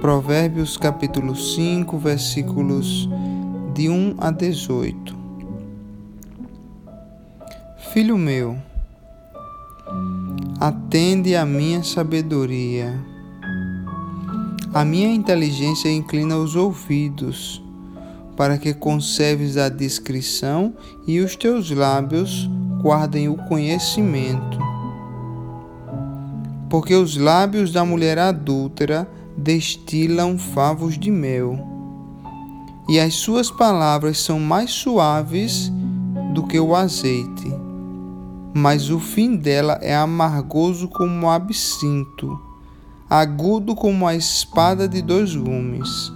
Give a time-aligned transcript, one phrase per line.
[0.00, 3.06] Provérbios capítulo 5, versículos
[3.74, 5.14] de 1 a 18.
[7.92, 8.56] Filho meu,
[10.58, 12.98] atende à minha sabedoria.
[14.72, 17.62] A minha inteligência inclina os ouvidos,
[18.38, 20.72] para que conserves a discrição
[21.06, 22.48] e os teus lábios
[22.80, 24.58] guardem o conhecimento.
[26.70, 29.06] Porque os lábios da mulher adúltera
[29.40, 31.58] destilam favos de mel,
[32.88, 35.72] e as suas palavras são mais suaves
[36.34, 37.52] do que o azeite,
[38.54, 42.38] mas o fim dela é amargoso como o absinto,
[43.08, 46.12] agudo como a espada de dois gumes.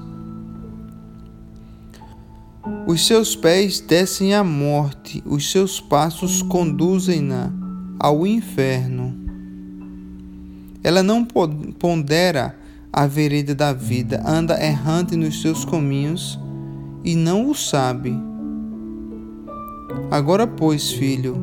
[2.86, 7.50] Os seus pés descem à morte, os seus passos conduzem-na
[7.98, 9.14] ao inferno.
[10.82, 12.63] Ela não pondera
[12.96, 16.38] a vereda da vida, anda errante nos seus caminhos
[17.02, 18.16] e não o sabe.
[20.12, 21.36] Agora, pois, filho,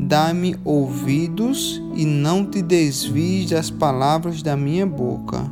[0.00, 5.48] dá-me ouvidos e não te desvies das palavras da minha boca.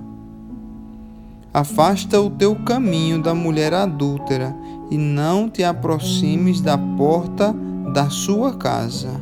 [1.54, 4.52] Afasta o teu caminho da mulher adúltera
[4.90, 7.54] e não te aproximes da porta
[7.94, 9.20] da sua casa,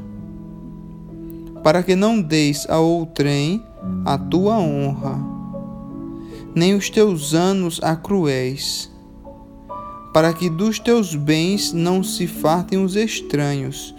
[1.62, 3.62] para que não deis a outrem
[4.06, 5.35] a tua honra
[6.56, 8.90] nem os teus anos a cruéis,
[10.14, 13.94] para que dos teus bens não se fartem os estranhos,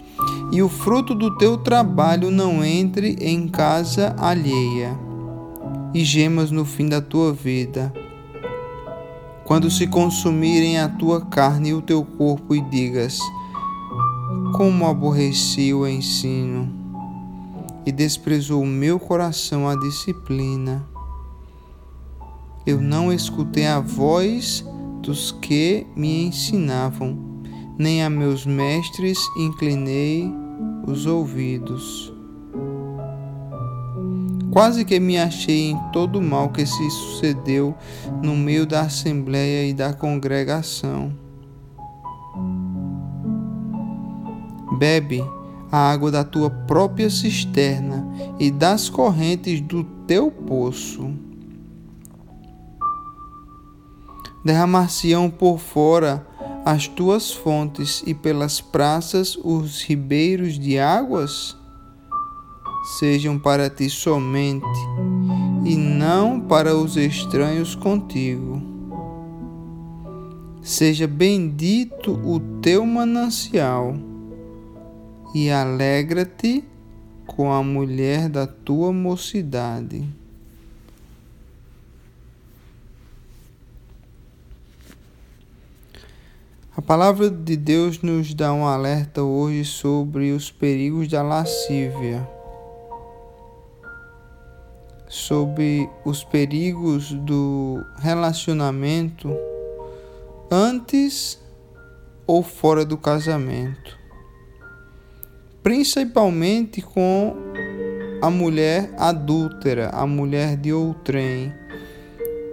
[0.50, 4.98] e o fruto do teu trabalho não entre em casa alheia,
[5.94, 7.92] e gemas no fim da tua vida.
[9.44, 13.20] Quando se consumirem a tua carne e o teu corpo, e digas:
[14.56, 16.68] Como aborreci o ensino,
[17.86, 20.87] e desprezou o meu coração a disciplina
[22.66, 24.64] eu não escutei a voz
[25.00, 27.16] dos que me ensinavam,
[27.78, 30.30] nem a meus mestres inclinei
[30.86, 32.12] os ouvidos.
[34.50, 37.74] Quase que me achei em todo o mal que se sucedeu
[38.22, 41.12] no meio da assembleia e da congregação.
[44.78, 45.24] Bebe
[45.70, 48.06] a água da tua própria cisterna
[48.38, 51.27] e das correntes do teu poço
[54.48, 56.26] derramar-se-ão por fora
[56.64, 61.54] as tuas fontes e pelas praças os ribeiros de águas?
[62.98, 64.64] Sejam para ti somente
[65.66, 68.62] e não para os estranhos contigo.
[70.62, 73.94] Seja bendito o teu manancial
[75.34, 76.64] e alegra-te
[77.26, 80.17] com a mulher da tua mocidade.
[86.78, 92.24] A palavra de Deus nos dá um alerta hoje sobre os perigos da lascívia,
[95.08, 99.28] sobre os perigos do relacionamento
[100.48, 101.40] antes
[102.24, 103.98] ou fora do casamento,
[105.64, 107.34] principalmente com
[108.22, 111.52] a mulher adúltera, a mulher de outrem,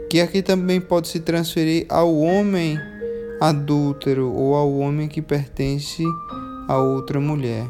[0.09, 2.94] que aqui também pode se transferir ao homem
[3.40, 6.03] adúltero ou ao homem que pertence
[6.68, 7.66] a outra mulher.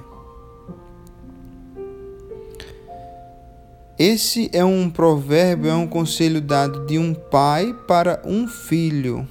[3.98, 9.26] Esse é um provérbio, é um conselho dado de um pai para um filho.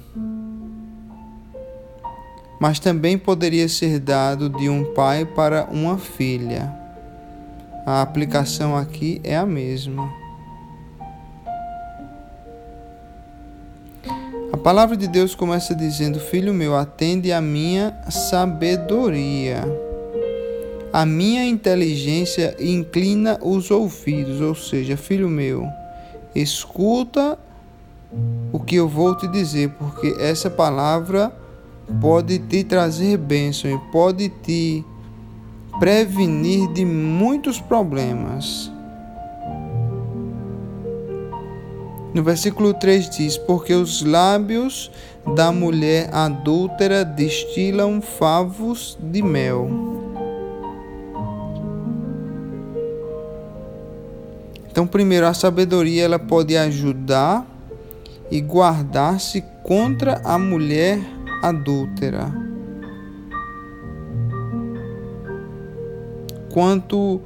[2.59, 6.73] Mas também poderia ser dado de um pai para uma filha.
[7.85, 10.24] A aplicação aqui é a mesma.
[14.65, 19.63] Palavra de Deus começa dizendo: Filho meu, atende a minha sabedoria.
[20.91, 25.67] A minha inteligência inclina os ouvidos, ou seja, filho meu,
[26.33, 27.37] escuta
[28.51, 31.31] o que eu vou te dizer, porque essa palavra
[32.01, 34.83] pode te trazer bênção e pode te
[35.77, 38.71] prevenir de muitos problemas.
[42.15, 44.89] No versículo 3 diz: Porque os lábios
[45.35, 49.69] da mulher adúltera destilam favos de mel.
[54.71, 57.45] Então, primeiro, a sabedoria ela pode ajudar
[58.31, 61.01] e guardar-se contra a mulher
[61.43, 62.33] adúltera.
[66.53, 67.19] Quanto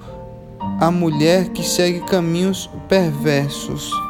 [0.79, 4.08] a mulher que segue caminhos perversos.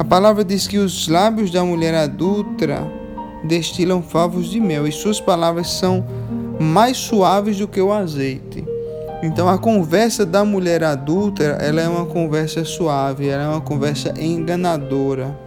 [0.00, 2.90] A palavra diz que os lábios da mulher adulta
[3.44, 6.06] destilam favos de mel e suas palavras são
[6.58, 8.64] mais suaves do que o azeite.
[9.22, 14.14] Então a conversa da mulher adulta, ela é uma conversa suave, ela é uma conversa
[14.18, 15.38] enganadora.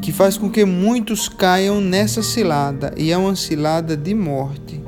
[0.00, 4.82] Que faz com que muitos caiam nessa cilada, e é uma cilada de morte.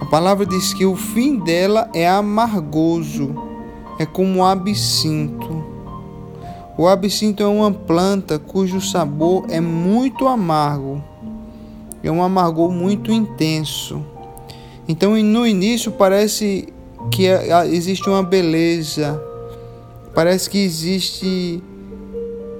[0.00, 3.47] A palavra diz que o fim dela é amargoso,
[3.98, 5.64] é como o absinto.
[6.76, 11.02] O absinto é uma planta cujo sabor é muito amargo,
[12.02, 14.00] é um amargor muito intenso.
[14.86, 16.68] Então, no início parece
[17.10, 19.20] que é, existe uma beleza,
[20.14, 21.62] parece que existe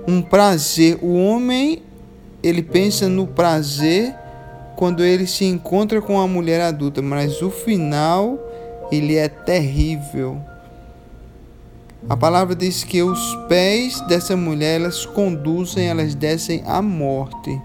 [0.07, 0.99] um prazer.
[1.01, 1.83] O homem,
[2.43, 4.15] ele pensa no prazer
[4.77, 8.39] quando ele se encontra com a mulher adulta, mas o final
[8.91, 10.41] ele é terrível.
[12.09, 17.61] A palavra diz que os pés dessa mulher elas conduzem, elas descem à morte.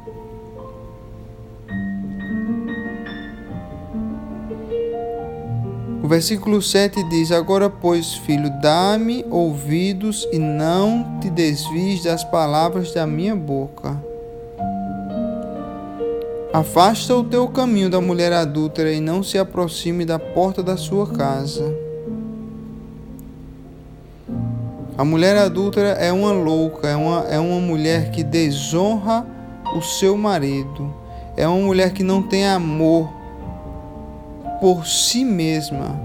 [6.03, 12.91] O versículo 7 diz: Agora, pois, filho, dá-me ouvidos e não te desvies das palavras
[12.91, 14.03] da minha boca.
[16.51, 21.07] Afasta o teu caminho da mulher adúltera e não se aproxime da porta da sua
[21.07, 21.82] casa.
[24.95, 29.25] A mulher adúltera é uma louca, é uma, é uma mulher que desonra
[29.75, 30.93] o seu marido,
[31.35, 33.09] é uma mulher que não tem amor
[34.61, 35.99] por si mesma.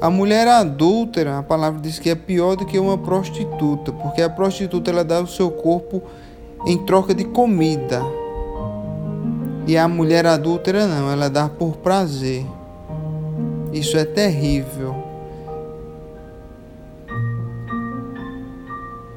[0.00, 4.30] A mulher adúltera, a palavra diz que é pior do que uma prostituta, porque a
[4.30, 6.02] prostituta ela dá o seu corpo
[6.66, 8.02] em troca de comida.
[9.66, 12.46] E a mulher adúltera não, ela dá por prazer.
[13.72, 14.91] Isso é terrível.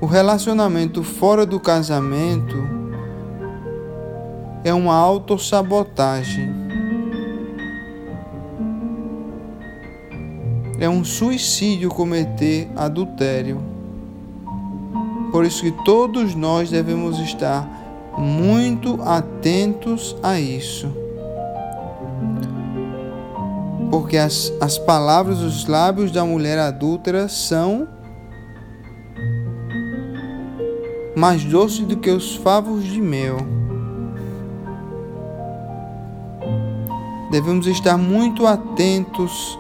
[0.06, 2.56] O relacionamento fora do casamento
[4.64, 6.48] é uma autossabotagem.
[10.80, 13.60] É um suicídio cometer adultério.
[15.32, 17.68] Por isso que todos nós devemos estar
[18.16, 20.88] muito atentos a isso.
[23.90, 27.95] Porque as, as palavras dos lábios da mulher adúltera são
[31.16, 33.38] mais doces do que os favos de mel.
[37.32, 39.58] Devemos estar muito atentos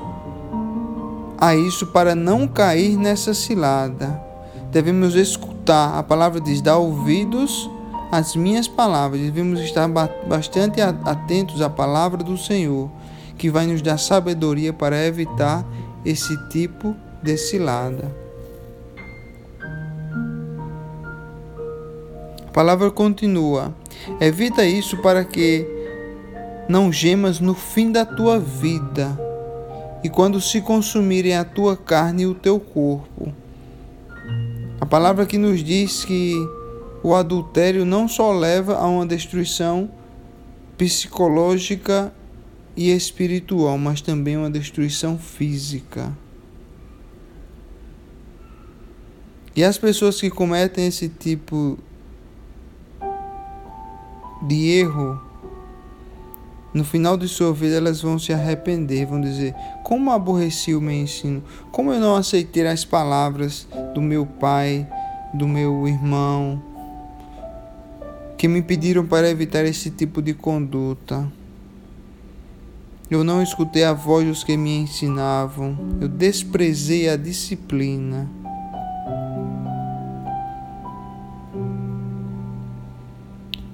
[1.38, 4.22] a isso para não cair nessa cilada.
[4.72, 7.69] Devemos escutar, a palavra diz, dar ouvidos
[8.12, 9.22] às minhas palavras.
[9.22, 9.88] Devemos estar
[10.28, 12.90] bastante atentos à palavra do Senhor,
[13.38, 15.66] que vai nos dar sabedoria para evitar
[16.06, 18.25] esse tipo de cilada.
[22.56, 23.75] Palavra continua:
[24.22, 25.68] evita isso para que
[26.69, 29.19] não gemas no fim da tua vida,
[30.02, 33.34] e quando se consumirem a tua carne e o teu corpo.
[34.80, 36.34] A palavra que nos diz que
[37.04, 39.92] o adultério não só leva a uma destruição
[40.78, 42.13] psicológica
[42.75, 46.15] e espiritual, mas também uma destruição física.
[49.53, 51.77] E as pessoas que cometem esse tipo
[54.42, 55.20] de erro
[56.75, 60.94] no final de sua vida elas vão se arrepender, vão dizer: Como aborreci o meu
[60.94, 64.86] ensino, como eu não aceitei as palavras do meu pai,
[65.34, 66.62] do meu irmão,
[68.38, 71.32] que me pediram para evitar esse tipo de conduta.
[73.10, 78.30] Eu não escutei a voz dos que me ensinavam, eu desprezei a disciplina.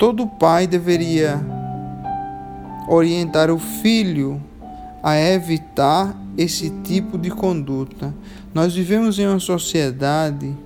[0.02, 1.40] Todo pai deveria
[2.90, 4.42] orientar o filho
[5.04, 8.12] a evitar esse tipo de conduta.
[8.52, 10.58] Nós vivemos em uma sociedade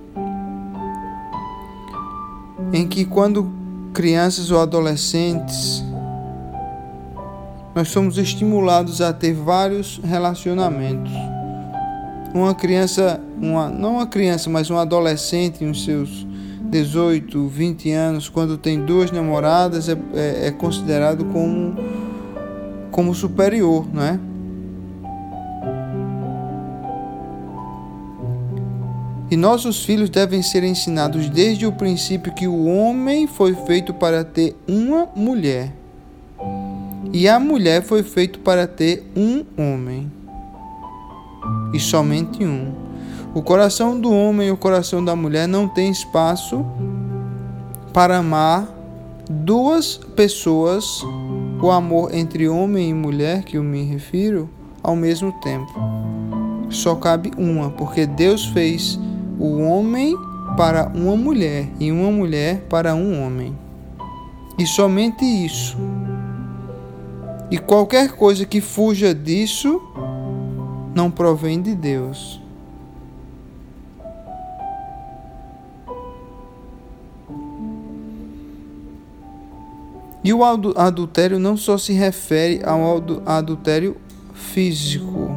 [2.72, 3.52] em que, quando
[3.92, 5.84] crianças ou adolescentes,
[7.74, 11.12] nós somos estimulados a ter vários relacionamentos.
[12.32, 16.26] Uma criança, uma, não uma criança, mas um adolescente, nos seus
[16.70, 21.76] 18, 20 anos, quando tem duas namoradas, é, é, é considerado como
[22.90, 24.18] como superior, não é?
[29.30, 34.24] E nossos filhos devem ser ensinados desde o princípio que o homem foi feito para
[34.24, 35.74] ter uma mulher
[37.12, 40.12] e a mulher foi feita para ter um homem.
[41.72, 42.85] e somente um.
[43.36, 46.64] O coração do homem e o coração da mulher não tem espaço
[47.92, 48.66] para amar
[49.28, 51.04] duas pessoas,
[51.60, 54.48] o amor entre homem e mulher, que eu me refiro,
[54.82, 55.70] ao mesmo tempo.
[56.70, 58.98] Só cabe uma, porque Deus fez
[59.38, 60.16] o homem
[60.56, 63.54] para uma mulher e uma mulher para um homem.
[64.58, 65.76] E somente isso.
[67.50, 69.78] E qualquer coisa que fuja disso
[70.94, 72.45] não provém de Deus.
[80.26, 83.96] E o adultério não só se refere ao adultério
[84.34, 85.30] físico.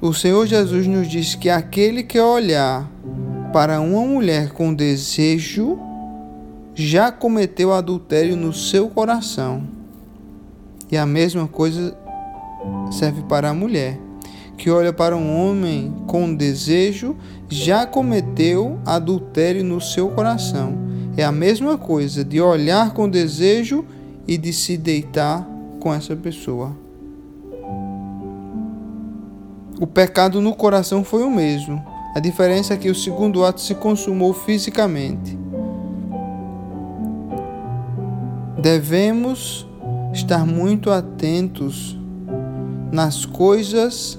[0.00, 2.90] O Senhor Jesus nos diz que aquele que olhar
[3.52, 5.78] para uma mulher com desejo
[6.74, 9.68] já cometeu adultério no seu coração.
[10.90, 11.94] E a mesma coisa
[12.90, 13.98] serve para a mulher
[14.56, 17.14] que olha para um homem com desejo
[17.50, 20.81] já cometeu adultério no seu coração.
[21.16, 23.84] É a mesma coisa de olhar com desejo
[24.26, 25.46] e de se deitar
[25.78, 26.74] com essa pessoa.
[29.78, 31.84] O pecado no coração foi o mesmo.
[32.14, 35.38] A diferença é que o segundo ato se consumou fisicamente.
[38.60, 39.66] Devemos
[40.12, 41.98] estar muito atentos
[42.92, 44.18] nas coisas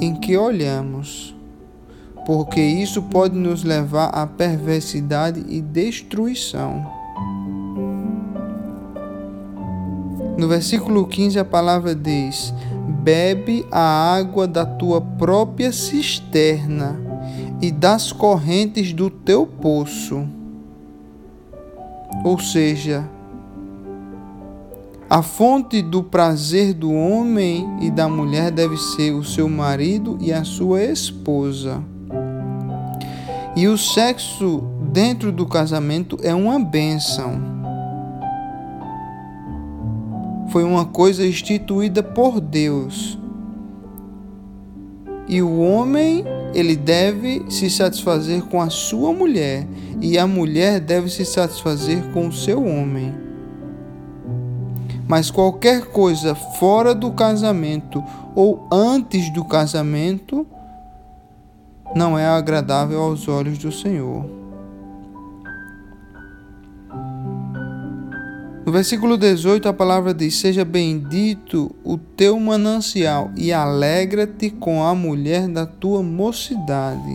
[0.00, 1.37] em que olhamos
[2.28, 6.86] porque isso pode nos levar à perversidade e destruição.
[10.36, 12.52] No versículo 15 a palavra diz:
[13.02, 17.00] Bebe a água da tua própria cisterna
[17.62, 20.28] e das correntes do teu poço.
[22.22, 23.08] Ou seja,
[25.08, 30.30] a fonte do prazer do homem e da mulher deve ser o seu marido e
[30.30, 31.82] a sua esposa.
[33.58, 34.62] E o sexo
[34.92, 37.42] dentro do casamento é uma bênção.
[40.50, 43.18] Foi uma coisa instituída por Deus.
[45.26, 46.24] E o homem,
[46.54, 49.66] ele deve se satisfazer com a sua mulher,
[50.00, 53.12] e a mulher deve se satisfazer com o seu homem.
[55.08, 58.04] Mas qualquer coisa fora do casamento
[58.36, 60.46] ou antes do casamento
[61.94, 64.38] não é agradável aos olhos do Senhor.
[68.68, 74.94] No versículo 18, a palavra diz: Seja bendito o teu manancial e alegra-te com a
[74.94, 77.14] mulher da tua mocidade.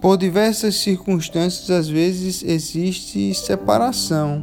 [0.00, 4.42] Por diversas circunstâncias, às vezes existe separação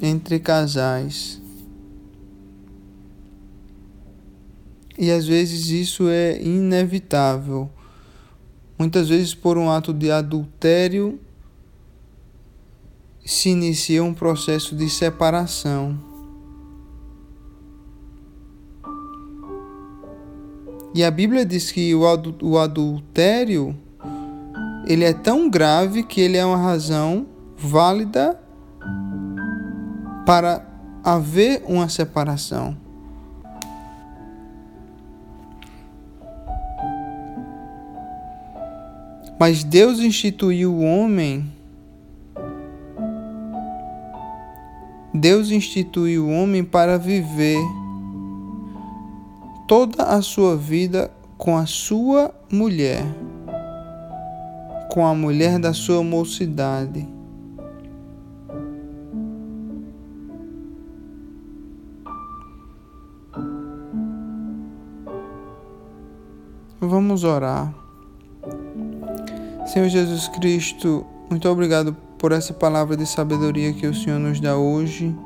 [0.00, 1.41] entre casais.
[4.98, 7.70] E às vezes isso é inevitável.
[8.78, 11.18] Muitas vezes, por um ato de adultério,
[13.24, 15.98] se inicia um processo de separação.
[20.94, 23.74] E a Bíblia diz que o adultério
[24.86, 28.38] ele é tão grave que ele é uma razão válida
[30.26, 30.66] para
[31.04, 32.76] haver uma separação.
[39.42, 41.52] Mas Deus instituiu o homem.
[45.12, 47.58] Deus instituiu o homem para viver
[49.66, 53.04] toda a sua vida com a sua mulher,
[54.92, 57.04] com a mulher da sua mocidade.
[66.80, 67.81] Vamos orar.
[69.72, 74.54] Senhor Jesus Cristo, muito obrigado por essa palavra de sabedoria que o Senhor nos dá
[74.54, 75.16] hoje.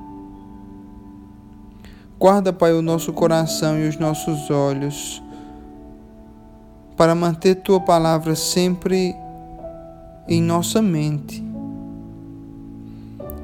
[2.16, 5.20] Guarda, Pai, o nosso coração e os nossos olhos
[6.96, 9.16] para manter tua palavra sempre
[10.28, 11.42] em nossa mente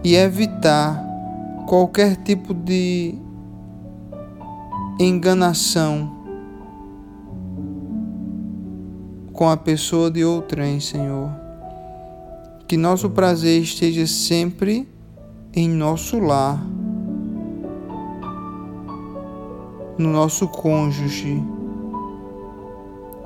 [0.05, 1.05] e evitar
[1.67, 3.17] qualquer tipo de
[5.01, 6.22] enganação
[9.43, 11.29] com a pessoa de outrem, Senhor.
[12.69, 14.89] Que nosso prazer esteja sempre
[15.53, 16.65] em nosso lar,
[19.99, 21.43] no nosso cônjuge.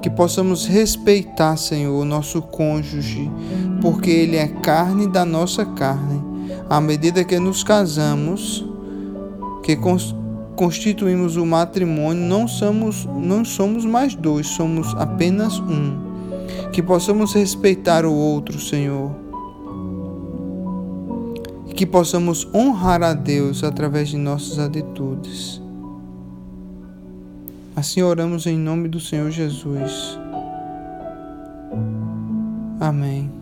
[0.01, 3.31] Que possamos respeitar, Senhor, o nosso cônjuge,
[3.83, 6.25] porque ele é carne da nossa carne,
[6.71, 8.65] à medida que nos casamos,
[9.63, 9.79] que
[10.57, 16.06] constituímos o matrimônio, não somos, não somos mais dois, somos apenas um.
[16.73, 19.11] Que possamos respeitar o outro, Senhor.
[21.75, 25.61] Que possamos honrar a Deus através de nossas atitudes.
[27.76, 30.19] Assim oramos em nome do Senhor Jesus.
[32.81, 33.36] Amém.